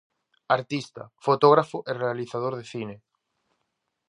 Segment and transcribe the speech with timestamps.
[0.57, 2.95] Artista, fotógrafo e realizador de cine.